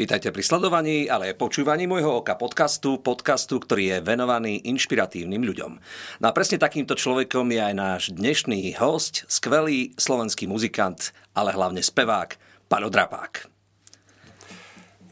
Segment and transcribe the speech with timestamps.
[0.00, 5.76] Vítajte pri sledovaní, ale aj počúvaní môjho oka podcastu, podcastu, ktorý je venovaný inšpiratívnym ľuďom.
[6.24, 11.84] No a presne takýmto človekom je aj náš dnešný host, skvelý slovenský muzikant, ale hlavne
[11.84, 13.44] spevák, Palo Drapák.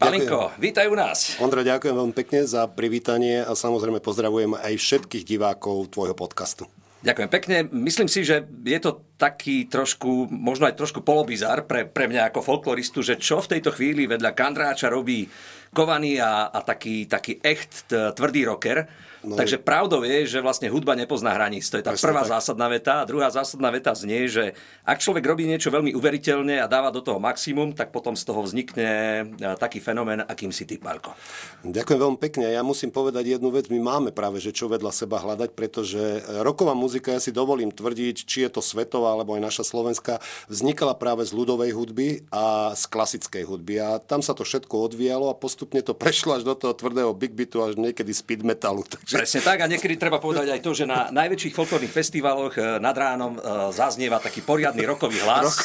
[0.00, 1.36] Palinko, vítaj u nás.
[1.36, 6.64] Ondra, ďakujem veľmi pekne za privítanie a samozrejme pozdravujem aj všetkých divákov tvojho podcastu.
[6.98, 7.56] Ďakujem pekne.
[7.70, 12.42] Myslím si, že je to taký trošku, možno aj trošku polobizár pre, pre mňa ako
[12.42, 15.30] folkloristu, že čo v tejto chvíli vedľa Kandráča robí
[15.74, 18.88] kovaný a, a taký, taký echt tvrdý rocker
[19.26, 19.34] No.
[19.34, 21.66] Takže pravdou je, že vlastne hudba nepozná hraníc.
[21.74, 22.38] To je tá prvá tak.
[22.38, 23.02] zásadná veta.
[23.02, 24.54] A druhá zásadná veta znie, že
[24.86, 28.46] ak človek robí niečo veľmi uveriteľne a dáva do toho maximum, tak potom z toho
[28.46, 28.90] vznikne
[29.26, 31.18] e, taký fenomén, akým si ty, Pálko.
[31.66, 32.46] Ďakujem veľmi pekne.
[32.46, 33.66] Ja musím povedať jednu vec.
[33.66, 38.22] My máme práve, že čo vedľa seba hľadať, pretože roková muzika, ja si dovolím tvrdiť,
[38.22, 42.86] či je to svetová alebo aj naša slovenská, vznikala práve z ľudovej hudby a z
[42.86, 43.82] klasickej hudby.
[43.82, 47.34] A tam sa to všetko odvíjalo a postupne to prešlo až do toho tvrdého big
[47.34, 48.86] beatu, až niekedy speed metalu.
[49.10, 52.94] Presne tak a niekedy treba povedať aj to, že na najväčších folklórnych festivaloch eh, nad
[52.94, 53.42] ránom eh,
[53.74, 55.58] zaznieva taký poriadny rokový hlas.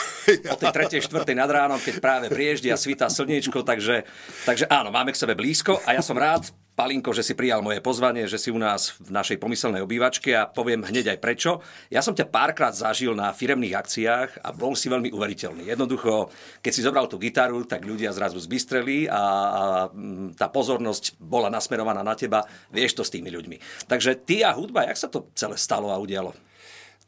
[0.50, 4.02] o tej tretej, štvrtej nad ránom, keď práve prieždi a svita slniečko, takže,
[4.50, 7.77] takže áno, máme k sebe blízko a ja som rád, Palinko, že si prijal moje
[7.85, 11.52] pozvanie, že si u nás v našej pomyselnej obývačke a poviem hneď aj prečo.
[11.93, 15.69] Ja som ťa párkrát zažil na firemných akciách a bol si veľmi uveriteľný.
[15.69, 16.33] Jednoducho,
[16.66, 19.61] keď si zobral tú gitaru, tak ľudia zrazu zbystreli a, a
[19.94, 22.41] mm, tá pozornosť bola nasmerovaná na teba.
[22.73, 23.85] Vieš to s tými ľuďmi.
[23.85, 26.33] Takže ty a hudba, jak sa to celé stalo a udialo?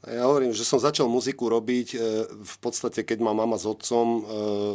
[0.05, 4.05] Ja hovorím, že som začal muziku robiť, e, v podstate keď ma mama s otcom
[4.05, 4.19] e,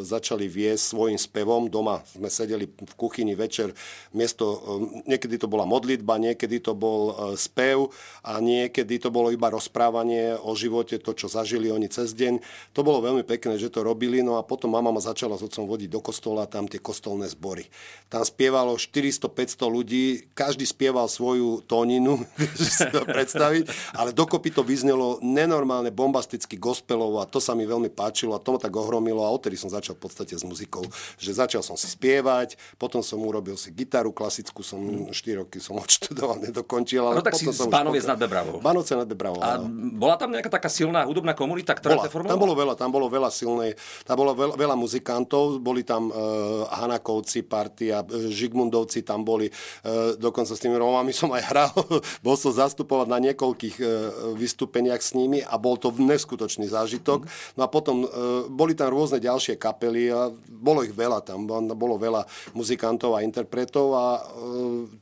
[0.03, 3.71] začali viesť svojim spevom, doma sme sedeli v kuchyni večer,
[4.11, 4.59] miesto, e,
[5.07, 7.95] niekedy to bola modlitba, niekedy to bol spev
[8.27, 12.43] a niekedy to bolo iba rozprávanie o živote, to, čo zažili oni cez deň.
[12.75, 15.71] To bolo veľmi pekné, že to robili, no a potom mama ma začala s otcom
[15.71, 17.71] vodiť do kostola, tam tie kostolné zbory.
[18.11, 22.19] Tam spievalo 400-500 ľudí, každý spieval svoju tóninu,
[22.59, 27.93] si to predstaviť, ale dokopy to vyznelo nenormálne bombasticky gospelov a to sa mi veľmi
[27.93, 30.83] páčilo a to ma tak ohromilo a odtedy som začal v podstate s muzikou.
[31.21, 35.13] Že začal som si spievať, potom som urobil si gitaru klasickú, som mm.
[35.13, 37.05] 4 roky som odštudoval, nedokončil.
[37.05, 38.59] Ale no tak si z Bánoviec nad Bebravou.
[38.65, 39.61] Bánovce nad Bebravou, A
[39.95, 43.07] bola tam nejaká taká silná hudobná komunita, ktorá bola, to Tam bolo veľa, tam bolo
[43.13, 43.77] veľa silnej,
[44.09, 50.17] tam bolo veľa, veľa muzikantov, boli tam uh, Hanakovci, partia, uh, Žigmundovci tam boli, uh,
[50.17, 51.73] dokonca s tými Romami som aj hral,
[52.27, 53.89] bol som zastupovať na niekoľkých uh,
[54.35, 57.27] vystúpeniach s nimi a bol to neskutočný zážitok.
[57.59, 58.09] No a potom e,
[58.47, 62.23] boli tam rôzne ďalšie kapely a bolo ich veľa tam, bolo veľa
[62.55, 64.21] muzikantov a interpretov a e,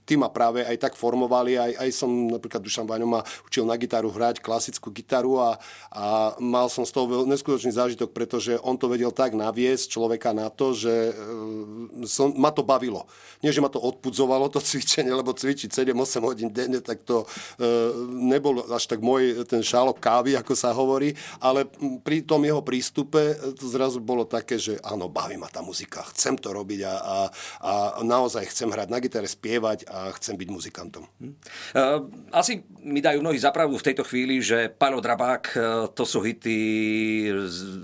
[0.08, 4.08] tí ma práve aj tak formovali, aj, aj som napríklad Dušan Vaňo učil na gitaru
[4.08, 5.60] hrať, klasickú gitaru a,
[5.92, 6.06] a
[6.40, 10.72] mal som z toho neskutočný zážitok, pretože on to vedel tak naviesť človeka na to,
[10.72, 11.12] že e,
[12.08, 13.04] som, ma to bavilo.
[13.44, 17.26] Nie, že ma to odpudzovalo to cvičenie, lebo cvičiť 7-8 hodín denne, tak to
[17.58, 17.66] e,
[18.08, 21.65] nebol až tak môj ten šálok kávy, ako sa hovorí, ale
[22.04, 26.53] pri tom jeho prístupe zrazu bolo také, že áno, baví ma tá muzika, chcem to
[26.53, 27.16] robiť a, a,
[27.65, 27.72] a
[28.04, 31.09] naozaj chcem hrať na gitare, spievať a chcem byť muzikantom.
[31.25, 31.34] Hm.
[32.37, 35.59] Asi mi dajú mnohí zapravdu v tejto chvíli, že Palo Drabák, e,
[35.97, 36.60] to sú hity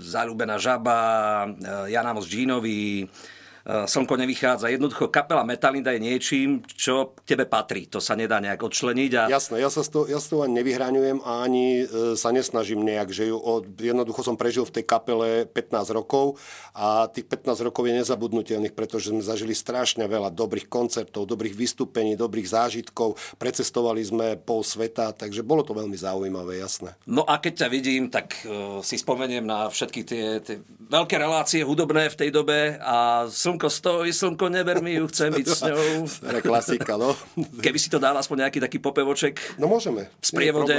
[0.05, 3.34] Zalúbená žaba, e, Jana Eh,
[3.65, 4.69] slnko nevychádza.
[4.69, 7.89] Jednoducho kapela Metalinda je niečím, čo k tebe patrí.
[7.89, 9.11] To sa nedá nejak odčleniť.
[9.17, 9.21] A...
[9.25, 12.85] Jasné, ja sa z toho, ja z toho ani nevyhraňujem a ani e, sa nesnažím
[12.85, 16.37] nejak, že ju, od, jednoducho som prežil v tej kapele 15 rokov
[16.77, 22.13] a tých 15 rokov je nezabudnutelných, pretože sme zažili strašne veľa dobrých koncertov, dobrých vystúpení,
[22.13, 26.93] dobrých zážitkov, precestovali sme pol sveta, takže bolo to veľmi zaujímavé, jasné.
[27.09, 31.65] No a keď ťa vidím, tak uh, si spomeniem na všetky tie, tie veľké relácie
[31.65, 35.61] hudobné v tej dobe a som slnko stojí, slnko neber mi ju, chcem byť s
[35.63, 35.83] ňou.
[36.35, 37.15] To klasika, no.
[37.63, 39.55] Keby si to dal aspoň nejaký taký popevoček.
[39.55, 40.11] No môžeme.
[40.19, 40.75] V sprievode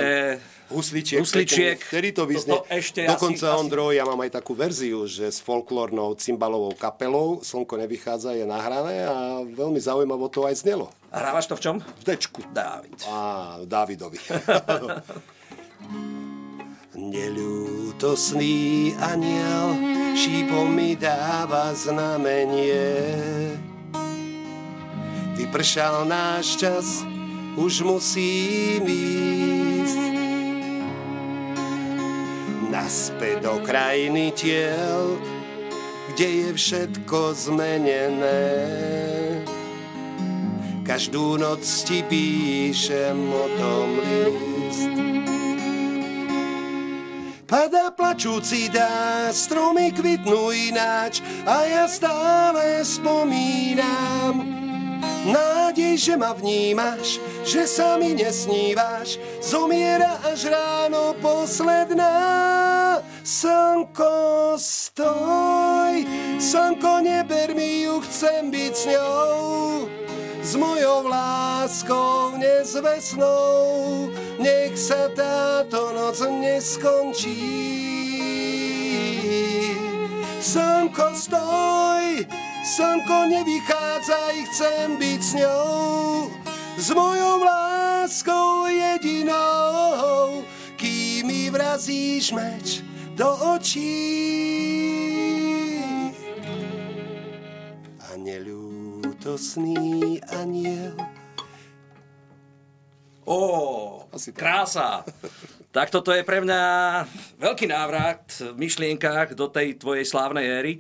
[0.69, 1.25] husličiek.
[1.25, 1.81] husličiek.
[1.81, 2.53] Vtedy to vyznie.
[2.53, 6.77] To, to ešte Dokonca, asi, Ondro, ja mám aj takú verziu, že s folklórnou cymbalovou
[6.77, 10.93] kapelou Slnko nevychádza je nahrané a veľmi zaujímavo to aj znelo.
[11.09, 11.77] A hrávaš to v čom?
[11.81, 12.45] V dečku.
[12.53, 13.01] Dávid.
[13.09, 14.21] Á, Dávidovi.
[17.97, 19.73] Neľútosný aniel
[20.13, 22.93] šípom mi dáva znamenie.
[25.33, 27.01] Vypršal náš čas,
[27.57, 30.03] už musím ísť.
[32.69, 35.17] Naspäť do krajiny tiel,
[36.13, 38.45] kde je všetko zmenené.
[40.85, 45.26] Každú noc ti píšem o tom list
[47.47, 54.43] Pada plačúci dá, stromy kvitnú ináč a ja stále spomínam.
[55.31, 62.19] Nádej, že ma vnímaš, že sa mi nesnívaš, zomiera až ráno posledná.
[63.23, 66.03] Slnko, stoj,
[66.43, 70.06] slnko, neber mi ju, chcem byť s ňou
[70.47, 74.07] s mojou láskou nezvesnou,
[74.39, 77.43] nech sa táto noc neskončí.
[80.39, 82.23] Slnko stoj,
[82.63, 86.31] slnko nevychádzaj, chcem byť s ňou,
[86.79, 90.47] s mojou láskou jedinou,
[90.79, 92.87] kým mi vrazíš meč
[93.19, 94.76] do očí.
[99.27, 100.95] Radosný aniel.
[103.27, 105.03] Ó, krása.
[105.75, 106.63] Tak toto je pre mňa
[107.35, 110.73] veľký návrat v myšlienkach do tej tvojej slávnej éry.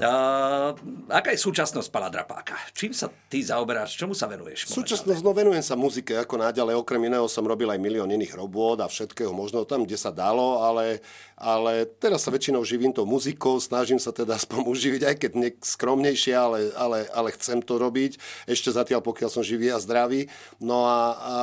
[0.00, 0.72] Uh,
[1.12, 2.56] aká je súčasnosť pana Drapáka?
[2.72, 3.92] Čím sa ty zaoberáš?
[3.92, 4.72] Čomu sa venuješ?
[4.72, 6.80] Súčasnosť, no venujem sa muzike ako náďalej.
[6.80, 10.64] Okrem iného som robil aj milión iných robôt a všetkého možno tam, kde sa dalo,
[10.64, 11.04] ale
[11.42, 16.32] ale teraz sa väčšinou živím tou muzikou, snažím sa teda aspoň uživiť, aj keď skromnejšie,
[16.38, 20.30] ale, ale, ale chcem to robiť, ešte zatiaľ, pokiaľ som živý a zdravý.
[20.62, 21.36] No a, a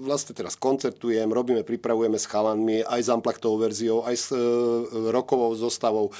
[0.00, 4.40] vlastne teraz koncertujem, robíme, pripravujeme s chalanmi, aj s amplaktovou verziou, aj s e,
[5.12, 6.12] rokovou zostavou, e,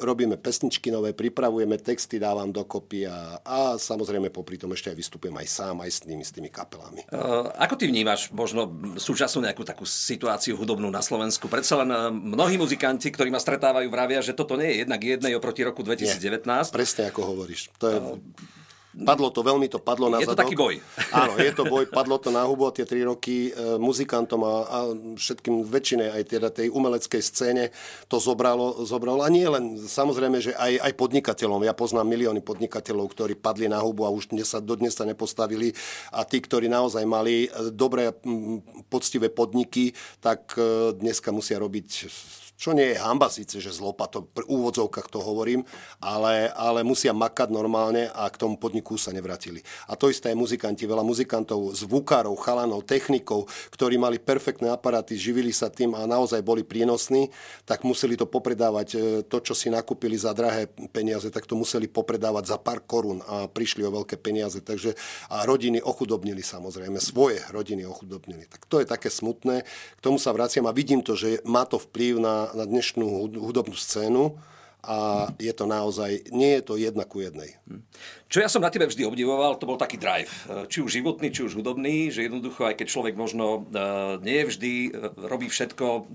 [0.00, 5.36] robíme pesničky nové, pripravujeme texty, dávam dokopy a, a samozrejme popri tom ešte aj vystupujem
[5.36, 7.04] aj sám, aj s nimi, s tými kapelami.
[7.12, 11.52] Uh, ako ty vnímaš možno súčasnú nejakú takú situáciu hudobnú na Slovensku?
[11.52, 11.92] Predsa len
[12.32, 16.48] mnohí muzikanti, ktorí ma stretávajú, vravia, že toto nie je jednak jednej oproti roku 2019.
[16.48, 17.68] Nie, presne ako hovoríš.
[17.78, 17.98] To je...
[18.96, 20.80] Padlo to, veľmi to padlo na Je to taký boj.
[21.12, 24.54] Áno, je to boj, padlo to na hubu a tie tri roky e, muzikantom a,
[24.64, 24.78] a
[25.20, 27.68] všetkým väčšine aj teda tej umeleckej scéne
[28.08, 29.20] to zobralo, zobralo.
[29.20, 31.68] A nie len, samozrejme, že aj, aj podnikateľom.
[31.68, 35.76] Ja poznám milióny podnikateľov, ktorí padli na hubu a už dnes sa, dodnes sa nepostavili
[36.16, 38.16] a tí, ktorí naozaj mali e, dobré,
[38.88, 39.92] poctivé podniky,
[40.24, 42.08] tak e, dneska musia robiť
[42.56, 45.62] čo nie je hamba síce, že zlopa, to v úvodzovkách to hovorím,
[46.00, 49.60] ale, ale musia makať normálne a k tomu podniku sa nevratili.
[49.86, 55.52] A to isté je muzikanti, veľa muzikantov, zvukárov, chalanov, technikov, ktorí mali perfektné aparáty, živili
[55.52, 57.28] sa tým a naozaj boli prínosní,
[57.68, 58.98] tak museli to popredávať, e,
[59.28, 63.52] to, čo si nakúpili za drahé peniaze, tak to museli popredávať za pár korún a
[63.52, 64.64] prišli o veľké peniaze.
[64.64, 64.96] Takže
[65.28, 68.48] a rodiny ochudobnili samozrejme, svoje rodiny ochudobnili.
[68.48, 69.62] Tak to je také smutné.
[69.68, 73.74] K tomu sa vraciam a vidím to, že má to vplyv na na, dnešnú hudobnú
[73.74, 74.38] scénu
[74.86, 77.58] a je to naozaj, nie je to jedna ku jednej.
[78.30, 80.30] Čo ja som na tebe vždy obdivoval, to bol taký drive.
[80.70, 84.72] Či už životný, či už hudobný, že jednoducho, aj keď človek možno uh, nie vždy
[84.94, 86.06] uh, robí všetko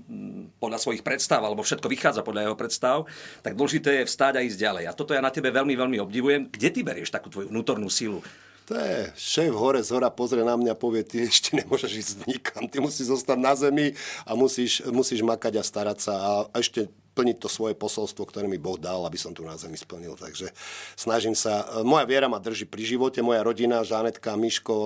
[0.56, 2.96] podľa svojich predstav, alebo všetko vychádza podľa jeho predstav,
[3.44, 4.84] tak dôležité je vstáť a ísť ďalej.
[4.88, 6.48] A toto ja na tebe veľmi, veľmi obdivujem.
[6.48, 8.24] Kde ty berieš takú tvoju vnútornú silu?
[8.72, 12.16] To je šéf hore z hora pozrie na mňa a povie, ty ešte nemôžeš ísť
[12.24, 13.92] nikam, ty musíš zostať na zemi
[14.24, 18.56] a musíš, musíš makať a starať sa a ešte plniť to svoje posolstvo, ktoré mi
[18.56, 20.16] Boh dal, aby som tu na zemi splnil.
[20.16, 20.48] Takže
[20.96, 21.84] snažím sa.
[21.84, 24.76] Moja viera ma drží pri živote, moja rodina, Žanetka, Miško,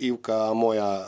[0.00, 1.04] eh, Ivka, moja eh,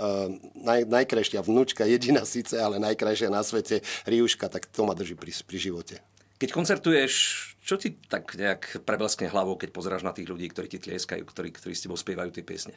[0.61, 5.33] naj, najkrajšia vnúčka, jediná síce, ale najkrajšia na svete, Riuška, tak to ma drží pri,
[5.33, 5.97] pri živote.
[6.37, 7.15] Keď koncertuješ,
[7.69, 11.53] čo ti tak nejak prebleskne hlavou, keď pozeráš na tých ľudí, ktorí ti tlieskajú, ktorí,
[11.53, 12.73] ktorí s tebou spievajú tie piesne?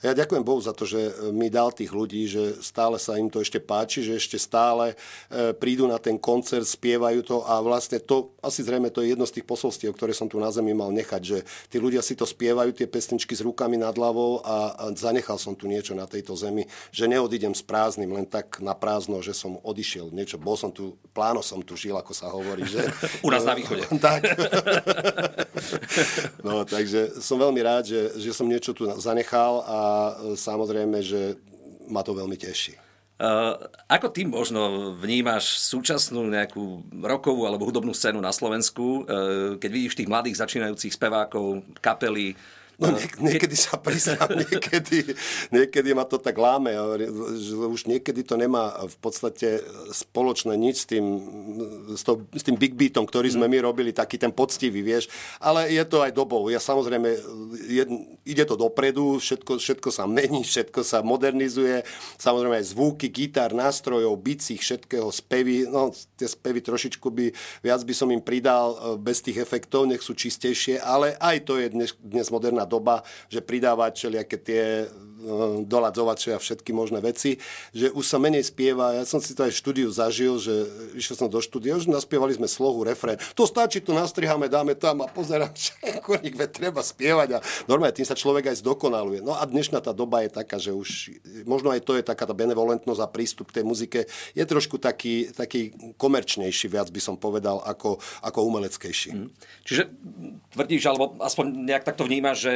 [0.00, 3.44] Ja ďakujem Bohu za to, že mi dal tých ľudí, že stále sa im to
[3.44, 4.96] ešte páči, že ešte stále
[5.28, 9.28] e, prídu na ten koncert, spievajú to a vlastne to, asi zrejme to je jedno
[9.28, 12.24] z tých posolstiev, ktoré som tu na zemi mal nechať, že tí ľudia si to
[12.24, 16.32] spievajú, tie pesničky s rukami nad hlavou a, a zanechal som tu niečo na tejto
[16.32, 20.72] zemi, že neodídem s prázdnym, len tak na prázdno, že som odišiel niečo, bol som
[20.72, 22.88] tu, pláno som tu žil, ako sa hovorí, že
[23.26, 23.84] U nás na východe.
[24.00, 24.29] tak.
[26.46, 31.36] no, takže som veľmi rád, že, že som niečo tu zanechal a e, samozrejme, že
[31.90, 32.78] ma to veľmi teší.
[33.20, 33.52] Uh,
[33.84, 40.00] ako ty možno vnímaš súčasnú nejakú rokovú alebo hudobnú scénu na Slovensku, uh, keď vidíš
[40.00, 42.32] tých mladých začínajúcich spevákov, kapely,
[42.80, 45.12] No, niek- niekedy sa priznám, niekedy,
[45.52, 46.72] niekedy ma to tak láme,
[47.52, 49.60] už niekedy to nemá v podstate
[49.92, 51.04] spoločné nič s tým,
[51.92, 55.12] s, to, s tým big beatom, ktorý sme my robili, taký ten poctivý, vieš.
[55.44, 56.48] Ale je to aj dobou.
[56.48, 57.08] Ja samozrejme,
[57.68, 57.84] je,
[58.24, 61.84] ide to dopredu, všetko, všetko sa mení, všetko sa modernizuje.
[62.16, 65.68] Samozrejme aj zvuky, gitár, nástrojov, bicích, všetkého, spevy.
[65.68, 67.26] No, tie spevy trošičku by,
[67.60, 71.60] viac by som im pridal e, bez tých efektov, nech sú čistejšie, ale aj to
[71.60, 74.62] je dnes, dnes moderná doba, že pridávať všelijaké tie
[75.66, 77.36] doladzovať a všetky možné veci,
[77.70, 78.96] že už sa menej spieva.
[78.96, 80.52] Ja som si to aj v štúdiu zažil, že
[80.96, 83.20] išiel som do štúdia, už naspievali sme slohu, refrén.
[83.36, 88.08] To stačí, to nastriháme, dáme tam a pozerám, že koník treba spievať a normálne tým
[88.08, 89.20] sa človek aj zdokonaluje.
[89.20, 92.34] No a dnešná tá doba je taká, že už možno aj to je taká tá
[92.34, 94.00] benevolentnosť a prístup k tej muzike
[94.34, 99.10] je trošku taký, taký komerčnejší, viac by som povedal, ako, ako umeleckejší.
[99.12, 99.28] Mm.
[99.66, 99.82] Čiže
[100.54, 102.52] tvrdíš, alebo aspoň nejak takto vnímaš, že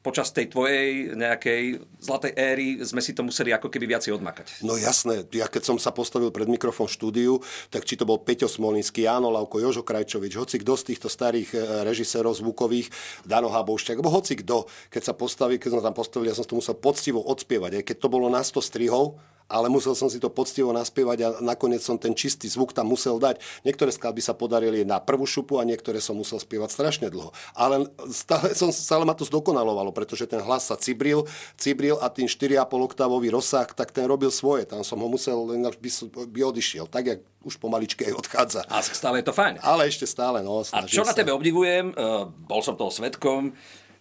[0.00, 4.60] počas tej tvojej nejakej zlatej éry sme si to museli ako keby viacej odmakať.
[4.60, 7.40] No jasné, ja keď som sa postavil pred mikrofón štúdiu,
[7.72, 11.56] tak či to bol Peťo Smolinský, Jáno Lavko, Jožo Krajčovič, hoci kto z týchto starých
[11.56, 11.58] e,
[11.88, 12.92] režisérov zvukových,
[13.24, 16.60] Dano Haboušťak, alebo hoci kto, keď sa postaví, keď sme tam postavili, ja som to
[16.60, 19.16] musel poctivo odspievať, aj keď to bolo na 100 strihov,
[19.48, 23.20] ale musel som si to poctivo naspievať a nakoniec som ten čistý zvuk tam musel
[23.20, 23.40] dať.
[23.62, 27.30] Niektoré skladby sa podarili na prvú šupu a niektoré som musel spievať strašne dlho.
[27.52, 31.28] Ale stále, som, stále ma to zdokonalovalo, pretože ten hlas sa cibril,
[31.60, 34.64] cibril a tým 4,5 oktávový rozsah, tak ten robil svoje.
[34.64, 35.90] Tam som ho musel, ináč by,
[36.32, 36.88] by odišiel.
[36.88, 38.60] Tak, jak už pomaličke aj odchádza.
[38.72, 39.60] A stále je to fajn.
[39.60, 40.64] Ale ešte stále, no.
[40.64, 41.12] A čo sa.
[41.12, 43.52] na tebe obdivujem, uh, bol som toho svetkom,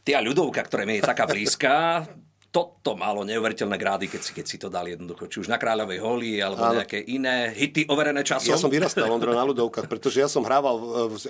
[0.03, 2.03] Tia ľudovka, ktorá mi je taká blízka,
[2.53, 5.25] toto malo neuveriteľné grády, keď si, keď si to dal jednoducho.
[5.25, 6.85] Či už na Kráľovej holi, alebo Ale...
[6.85, 8.53] nejaké iné hity overené časom.
[8.53, 10.77] Ja som vyrastal, Ondro, na ľudovkách, pretože ja som hrával,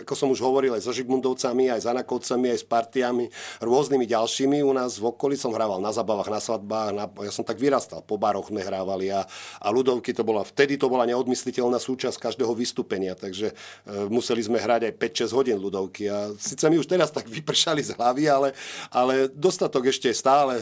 [0.04, 3.32] ako som už hovoril, aj so Žigmundovcami, aj s Anakovcami, aj s partiami,
[3.64, 4.68] rôznymi ďalšími.
[4.68, 8.04] U nás v okolí som hrával na zabavách, na svadbách, na, ja som tak vyrastal,
[8.04, 9.24] po baroch sme hrávali a,
[9.64, 13.56] a ľudovky to bola, vtedy to bola neodmysliteľná súčasť každého vystúpenia, takže
[13.88, 14.94] e, museli sme hrať aj
[15.32, 16.12] 5-6 hodín ľudovky.
[16.12, 18.50] A síce mi už teraz tak vypršali z hlavy, ale,
[18.92, 20.60] ale dostatok ešte stále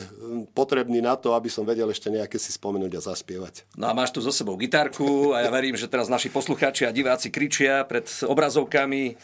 [0.52, 3.66] potrebný na to, aby som vedel ešte nejaké si spomenúť a zaspievať.
[3.80, 6.92] No a máš tu so sebou gitarku a ja verím, že teraz naši poslucháči a
[6.92, 9.16] diváci kričia pred obrazovkami,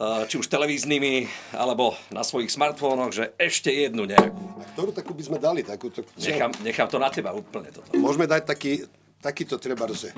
[0.00, 4.44] či už televíznymi, alebo na svojich smartfónoch, že ešte jednu nejakú.
[4.58, 5.60] A ktorú takú by sme dali?
[5.60, 7.92] Takú, takú, nechám, nechám to na teba úplne toto.
[7.94, 8.88] Môžeme dať taký,
[9.20, 10.16] takýto treba, že...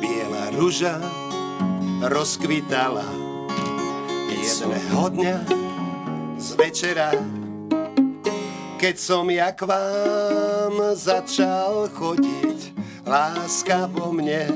[0.00, 0.98] Biela rúža
[2.02, 3.06] rozkvitala
[4.32, 5.61] jedného dňa
[6.42, 7.14] z večera,
[8.82, 12.74] keď som ja k vám začal chodiť,
[13.06, 14.50] láska vo mne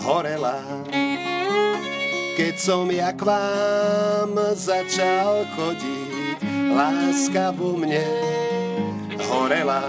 [0.00, 0.56] horela.
[2.32, 6.40] Keď som ja k vám začal chodiť,
[6.72, 8.08] láska vo mne
[9.20, 9.84] horela.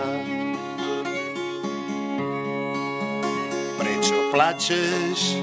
[3.80, 5.40] Prečo plačeš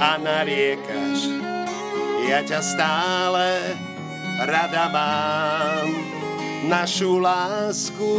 [0.00, 1.28] a nariekaš?
[2.24, 3.76] Ja ťa stále
[4.38, 5.90] rada mám.
[6.68, 8.12] Našu lásku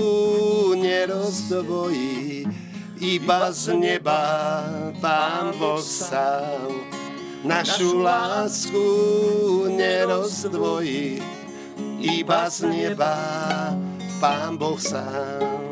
[0.75, 2.47] nerozdvojí,
[2.99, 4.23] iba z neba
[5.01, 6.71] Pán Boh sám.
[7.43, 8.85] Našu lásku
[9.67, 11.23] nerozdvojí,
[11.99, 13.15] iba z neba
[14.19, 15.67] Pán Boh sám.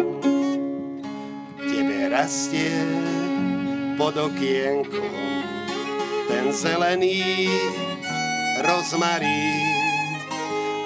[1.57, 2.87] Tebe rastie
[3.97, 5.43] pod okienkom
[6.27, 7.47] ten zelený
[8.63, 9.66] rozmarín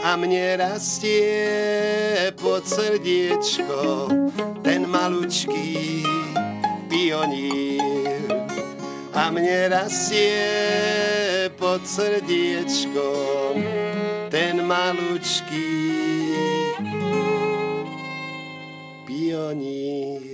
[0.02, 4.10] a mne rastie pod srdiečko
[4.66, 6.02] ten malučký
[6.90, 8.26] pionír.
[9.14, 13.10] A mne rastie pod srdiečko
[14.34, 15.70] ten malučký
[19.06, 20.31] pionír.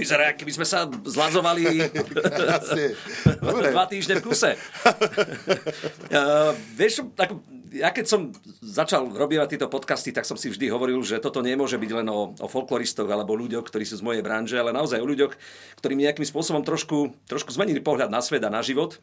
[0.00, 1.92] Vyzerá, keby sme sa zlazovali
[3.44, 4.56] dva týždne v kuse.
[4.56, 10.98] uh, vieš, ako, ja keď som začal robievať tieto podcasty, tak som si vždy hovoril,
[11.04, 14.58] že toto nemôže byť len o, o folkloristoch alebo ľuďoch, ktorí sú z mojej branže,
[14.58, 15.36] ale naozaj o ľuďoch,
[15.78, 18.98] ktorí mi nejakým spôsobom trošku, trošku zmenili pohľad na svet a na život.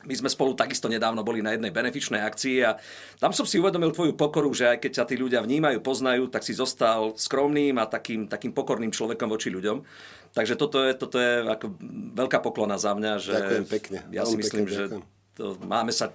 [0.00, 2.80] My sme spolu takisto nedávno boli na jednej benefičnej akcii a
[3.20, 6.40] tam som si uvedomil tvoju pokoru, že aj keď sa tí ľudia vnímajú, poznajú, tak
[6.40, 9.84] si zostal skromným a takým, takým pokorným človekom voči ľuďom.
[10.32, 11.76] Takže toto je, toto je ako
[12.16, 13.12] veľká poklona za mňa.
[13.20, 13.98] Že ďakujem pekne.
[14.14, 14.84] Ja si myslím, pekne, že
[15.36, 16.14] to máme sa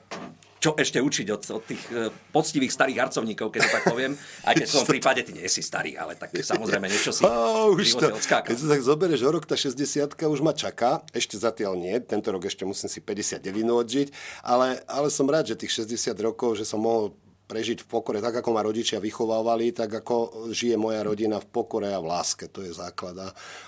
[0.59, 4.17] čo ešte učiť od, od tých e, poctivých starých harcovníkov, keď to tak poviem.
[4.47, 7.75] Aj keď v tom prípade ty nie si starý, ale tak samozrejme niečo si oh,
[7.75, 11.05] už to, Keď sa tak zoberieš o rok, tá 60 už ma čaká.
[11.13, 14.07] Ešte zatiaľ nie, tento rok ešte musím si 59 odžiť,
[14.41, 17.13] ale, ale som rád, že tých 60 rokov, že som mohol
[17.45, 21.93] prežiť v pokore, tak ako ma rodičia vychovávali, tak ako žije moja rodina v pokore
[21.93, 23.13] a v láske, to je základ.
[23.21, 23.27] A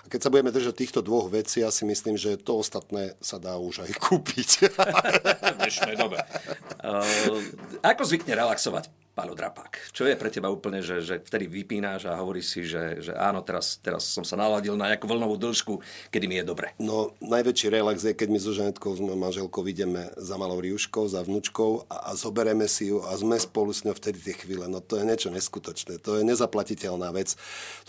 [0.09, 3.61] keď sa budeme držať týchto dvoch vecí, ja si myslím, že to ostatné sa dá
[3.61, 4.49] už aj kúpiť.
[4.73, 6.17] v dnešnej dobe.
[6.81, 7.37] Uh,
[7.85, 8.89] ako zvykne relaxovať?
[9.17, 9.89] Páľo Drapák.
[9.97, 13.41] Čo je pre teba úplne, že, že vtedy vypínaš a hovoríš si, že, že áno,
[13.41, 15.81] teraz, teraz som sa naladil na nejakú vlnovú dĺžku,
[16.13, 16.77] kedy mi je dobre?
[16.77, 21.25] No, najväčší relax je, keď my so Žanetkou, s manželkou, ideme za malou riuškou, za
[21.25, 24.69] vnúčkou a, a zobereme si ju a sme spolu s ňou vtedy tie chvíle.
[24.69, 27.33] No to je niečo neskutočné, to je nezaplatiteľná vec.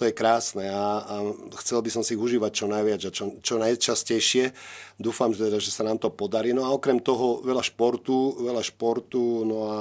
[0.00, 1.14] To je krásne a, a
[1.60, 4.56] chcel by som si ich užívať čo najviac a čo, čo najčastejšie.
[4.96, 6.56] Dúfam, že, že sa nám to podarí.
[6.56, 9.78] No a okrem toho veľa športu, veľa športu, no a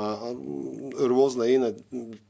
[1.08, 1.70] rôzne rôzne iné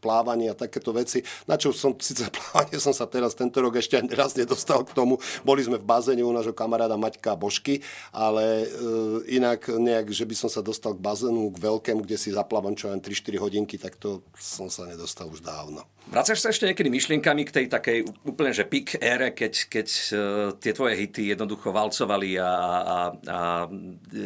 [0.03, 1.23] plávanie a takéto veci.
[1.47, 5.15] Na čo som, síce plávanie som sa teraz tento rok ešte raz nedostal k tomu.
[5.47, 7.79] Boli sme v bazéne u nášho kamaráda Maťka Božky,
[8.11, 12.35] ale e, inak nejak, že by som sa dostal k bazénu, k veľkému, kde si
[12.35, 15.87] zaplávam čo len 3-4 hodinky, tak to som sa nedostal už dávno.
[16.07, 20.19] Vracaš sa ešte niekedy myšlienkami k tej takej úplne, že pik ére, keď, keď uh,
[20.55, 22.97] tie tvoje hity jednoducho valcovali a, a,
[23.27, 23.39] a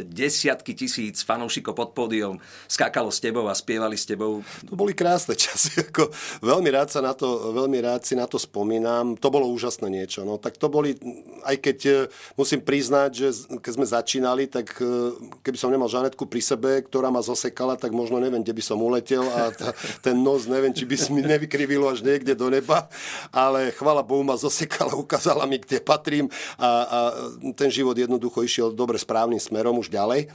[0.06, 2.38] desiatky tisíc fanúšikov pod pódium
[2.70, 4.46] skákalo s tebou a spievali s tebou.
[4.72, 5.92] To boli krásne časy.
[5.92, 6.12] Ako,
[6.42, 9.20] veľmi, rád sa na to, veľmi rád si na to spomínam.
[9.20, 10.24] To bolo úžasné niečo.
[10.24, 10.96] No, tak to boli,
[11.44, 11.94] aj keď e,
[12.40, 13.28] musím priznať, že
[13.60, 17.92] keď sme začínali, tak e, keby som nemal Žanetku pri sebe, ktorá ma zosekala, tak
[17.92, 21.22] možno neviem, kde by som uletel a ta, ten nos, neviem, či by si mi
[21.22, 22.88] nevykrivil vykrivilo až niekde do neba,
[23.30, 27.00] ale chvala Bohu ma zosekala, ukázala mi, kde patrím a, a
[27.60, 30.32] ten život jednoducho išiel dobre správnym smerom už ďalej.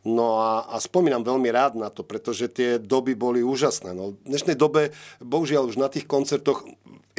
[0.00, 3.92] No a, a spomínam veľmi rád na to, pretože tie doby boli úžasné.
[3.92, 6.64] No, v dnešnej dobe, bohužiaľ už na tých koncertoch,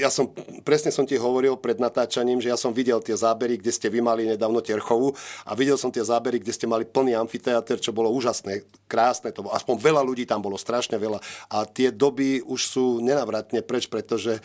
[0.01, 0.33] ja som,
[0.65, 4.01] presne som ti hovoril pred natáčaním, že ja som videl tie zábery, kde ste vy
[4.01, 5.13] mali nedávno Terchovu
[5.45, 9.45] a videl som tie zábery, kde ste mali plný amfiteáter, čo bolo úžasné, krásne to
[9.45, 9.53] bolo.
[9.53, 11.21] Aspoň veľa ľudí tam bolo, strašne veľa.
[11.53, 14.41] A tie doby už sú nenavratne preč, pretože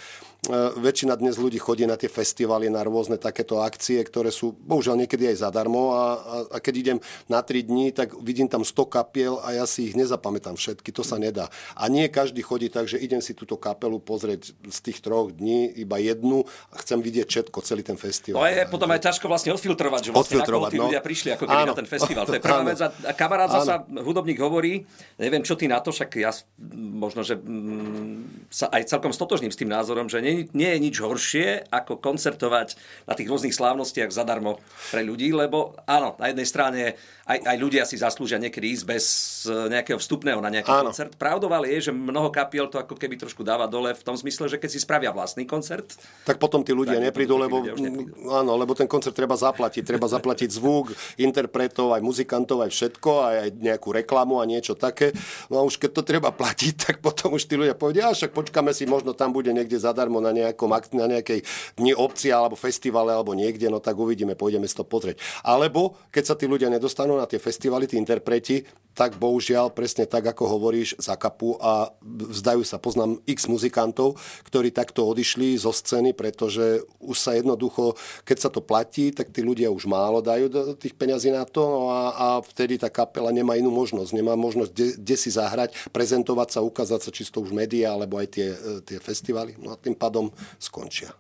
[0.55, 5.31] väčšina dnes ľudí chodí na tie festivaly, na rôzne takéto akcie, ktoré sú bohužiaľ niekedy
[5.31, 9.39] aj zadarmo a, a, a keď idem na 3 dní, tak vidím tam 100 kapiel
[9.43, 11.51] a ja si ich nezapamätám všetky, to sa nedá.
[11.75, 15.67] A nie každý chodí tak, že idem si túto kapelu pozrieť z tých troch dní
[15.77, 18.43] iba jednu a chcem vidieť všetko, celý ten festival.
[18.43, 20.87] To je potom aj ťažko vlastne odfiltrovať, že vlastne odfiltrovať, tí no.
[20.89, 22.23] ľudia prišli ako keby áno, na ten festival.
[22.29, 22.71] To je prvá áno.
[22.71, 22.79] vec.
[22.83, 24.87] A kamarát zasa, hudobník hovorí,
[25.19, 26.31] neviem čo ty na to, však ja
[26.77, 30.79] možno, že mm, sa aj celkom stotožním s tým názorom, že nie nie, nie je
[30.85, 32.77] nič horšie, ako koncertovať
[33.09, 34.61] na tých rôznych slávnostiach zadarmo
[34.93, 36.83] pre ľudí, lebo áno, na jednej strane
[37.27, 39.05] aj, aj ľudia si zaslúžia niekedy ísť bez
[39.51, 40.95] e, nejakého vstupného na nejaký áno.
[40.95, 41.19] koncert.
[41.19, 44.47] Pravdou ale je, že mnoho kapiel to ako keby trošku dáva dole v tom zmysle,
[44.47, 45.99] že keď si spravia vlastný koncert.
[46.23, 48.15] Tak potom tí ľudia neprídu, lebo, neprídu.
[48.31, 49.83] Áno, lebo ten koncert treba zaplatiť.
[49.83, 55.11] Treba zaplatiť zvuk, interpretov, aj muzikantov, aj všetko, aj, aj nejakú reklamu a niečo také.
[55.51, 58.31] No a už keď to treba platiť, tak potom už tí ľudia povedia, a však
[58.31, 61.47] počkáme si, možno tam bude niekde zadarmo na, nejakom, na nejakej
[61.79, 65.23] dni obci alebo festivale alebo niekde, no tak uvidíme, pôjdeme si to pozrieť.
[65.47, 70.25] Alebo keď sa tí ľudia nedostanú na tie festivaly, tí interpreti, tak bohužiaľ presne tak,
[70.25, 72.81] ako hovoríš, zakapu a vzdajú sa.
[72.81, 74.17] Poznám x muzikantov,
[74.49, 77.93] ktorí takto odišli zo scény, pretože už sa jednoducho,
[78.25, 81.67] keď sa to platí, tak tí ľudia už málo dajú do tých peňazí na to
[81.67, 84.17] no a, a vtedy tá kapela nemá inú možnosť.
[84.17, 88.29] Nemá možnosť kde, kde si zahrať, prezentovať sa, ukázať sa čisto už médiá alebo aj
[88.33, 88.49] tie,
[88.89, 89.61] tie festivaly.
[89.61, 91.13] No a tým pádom skončia.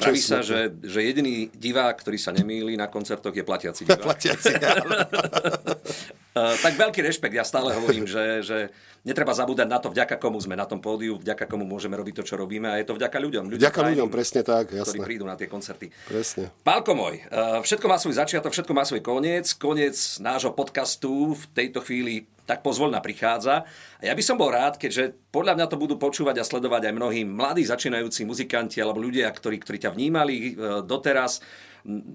[0.00, 4.04] Praví sa, že, že jediný divák, ktorý sa nemýli na koncertoch, je platiaci divák.
[4.08, 4.52] platiaci,
[6.30, 8.70] Eh, tak veľký rešpekt, ja stále hovorím, že, že
[9.02, 12.24] netreba zabúdať na to, vďaka komu sme na tom pódiu, vďaka komu môžeme robiť to,
[12.24, 13.50] čo robíme a je to vďaka ľuďom.
[13.50, 14.94] ľuďom vďaka ľuďom, presne tak, jasné.
[14.94, 15.90] Ktorí prídu na tie koncerty.
[16.06, 16.54] Presne.
[16.62, 19.50] Pálko môj, eh, všetko má svoj začiatok, všetko má svoj koniec.
[19.58, 23.62] Koniec nášho podcastu v tejto chvíli tak pozvoľna prichádza.
[24.02, 26.96] A ja by som bol rád, keďže podľa mňa to budú počúvať a sledovať aj
[26.98, 31.38] mnohí mladí začínajúci muzikanti alebo ľudia, ktorí, ktorí ťa vnímali eh, doteraz,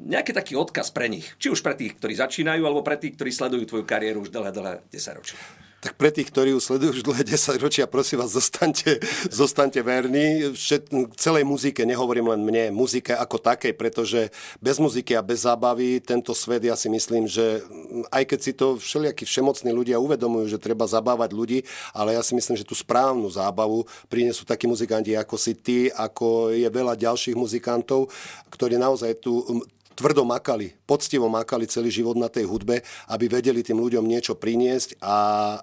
[0.06, 1.26] nejaký taký odkaz pre nich.
[1.42, 4.52] Či už pre tých, ktorí začínajú, alebo pre tých, ktorí sledujú tvoju kariéru už dlhé,
[4.54, 5.40] dlhé 10 ročia
[5.84, 8.98] tak pre tých, ktorí ju sledujú už dlhé 10 ročia, prosím vás, zostaňte,
[9.30, 10.56] zostaňte verní.
[10.58, 16.02] Všet, celej muzike, nehovorím len mne, muzike ako takej, pretože bez muziky a bez zábavy
[16.02, 17.62] tento svet, ja si myslím, že
[18.10, 21.60] aj keď si to všelijakí všemocní ľudia uvedomujú, že treba zabávať ľudí,
[21.94, 26.50] ale ja si myslím, že tú správnu zábavu prinesú takí muzikanti ako si ty, ako
[26.56, 28.10] je veľa ďalších muzikantov,
[28.50, 29.64] ktorí naozaj tú
[29.96, 35.00] tvrdo makali, poctivo makali celý život na tej hudbe, aby vedeli tým ľuďom niečo priniesť
[35.00, 35.16] a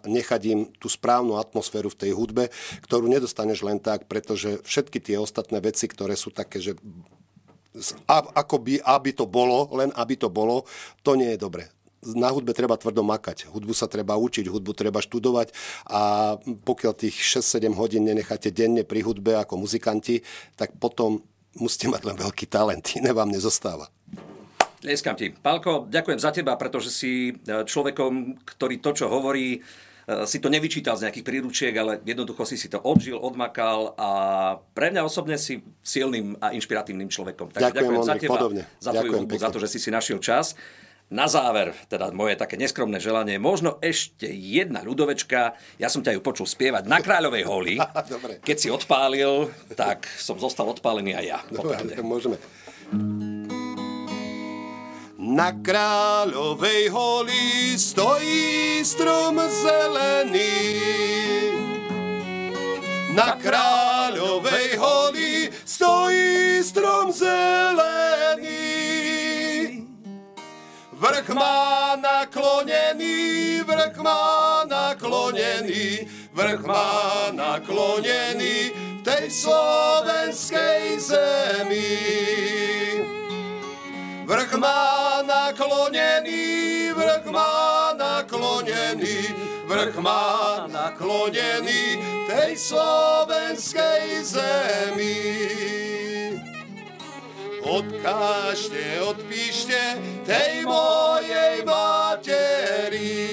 [0.08, 2.48] nechať im tú správnu atmosféru v tej hudbe,
[2.88, 6.72] ktorú nedostaneš len tak, pretože všetky tie ostatné veci, ktoré sú také, že
[8.18, 10.64] ako by, aby to bolo, len aby to bolo,
[11.04, 11.68] to nie je dobre
[12.02, 13.46] na hudbe treba tvrdo makať.
[13.46, 15.54] Hudbu sa treba učiť, hudbu treba študovať
[15.86, 20.26] a pokiaľ tých 6-7 hodín nenecháte denne pri hudbe ako muzikanti,
[20.58, 21.22] tak potom
[21.56, 23.88] musíte mať len veľký talent, iné vám nezostáva.
[24.82, 25.30] Lieskam ti.
[25.30, 29.62] Pálko, ďakujem za teba, pretože si e, človekom, ktorý to, čo hovorí,
[30.26, 34.08] si to nevyčítal z nejakých príručiek, ale jednoducho si si to odžil, odmakal a
[34.74, 37.54] pre mňa osobne si silným a inšpiratívnym človekom.
[37.54, 38.62] Takže ďakujem, ďakujem za teba, podobne.
[38.82, 40.58] za tvoju hudbu, za to, že si si našiel čas.
[41.12, 45.52] Na záver, teda moje také neskromné želanie, možno ešte jedna ľudovečka.
[45.76, 47.76] Ja som ťa ju počul spievať na Kráľovej holi.
[48.48, 51.38] Keď si odpálil, tak som zostal odpálený aj ja.
[51.52, 52.40] Dobre, môžeme.
[55.22, 60.56] Na kráľovej holi stojí strom zelený.
[63.12, 68.01] Na kráľovej holi stojí strom zelený.
[71.02, 81.98] Vrch má naklonený, vrch má naklonený, vrch má naklonený v tej slovenskej zemi.
[84.30, 89.34] Vrch má naklonený, vrch má naklonený,
[89.66, 95.91] vrch má naklonený v tej slovenskej zemi
[97.72, 99.80] odkážte, odpíšte
[100.28, 103.32] tej mojej materi.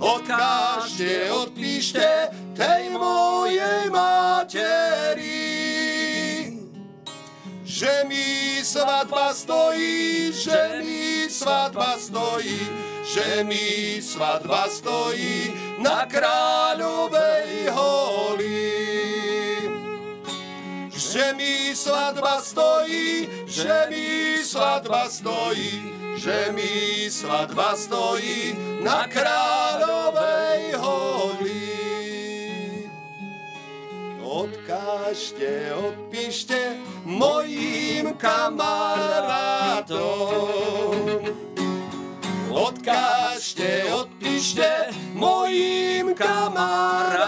[0.00, 5.52] Odkážte, odpíšte tej mojej materi.
[7.64, 12.60] Že mi svadba stojí, že mi svadba stojí,
[13.04, 18.83] že mi svadba stojí na kráľovej holi
[21.14, 31.70] že mi svadba stojí, že mi svadba stojí, že mi svadba stojí na kráľovej holi.
[34.18, 39.94] Odkážte, odpíšte mojim kamarátom.
[42.50, 47.23] Odkážte, odpíšte mojim kamarátom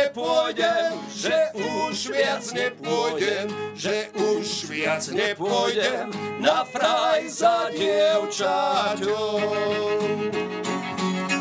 [0.00, 6.08] nepôjdem, že už viac nepôjdem, že už viac nepôjdem
[6.40, 9.40] na fraj za dievčaťom.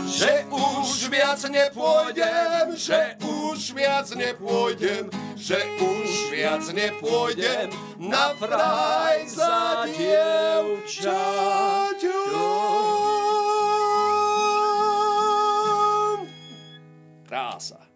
[0.10, 5.08] Že už viac nepôjdem, že už viac nepôjdem,
[5.39, 11.00] že už viac nepôjdem na fraj za dievčaťom.
[17.24, 17.88] Krása.